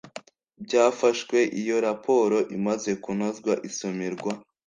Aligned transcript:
byafashwe 0.65 1.37
Iyo 1.61 1.77
raporo 1.87 2.37
imaze 2.57 2.91
kunozwa 3.03 3.53
isomerwa 3.69 4.31